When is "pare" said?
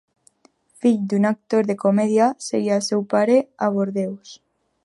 3.15-3.39